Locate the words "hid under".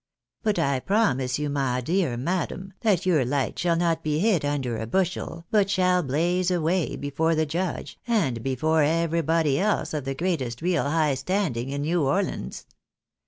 4.17-4.79